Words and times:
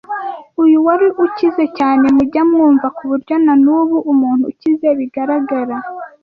uyu 0.63 0.77
wari 0.85 1.05
ukize 1.25 1.63
cyane 1.77 2.05
mujya 2.15 2.41
mwumva 2.49 2.87
ku 2.95 3.03
buryo 3.09 3.35
na 3.45 3.53
n’ubu 3.63 3.97
umuntu 4.11 4.43
ukize 4.51 4.87
bigaragara 4.99 5.75